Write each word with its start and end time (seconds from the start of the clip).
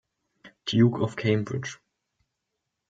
Duke 0.65 0.99
of 0.99 1.15
Cambridge. 1.15 1.77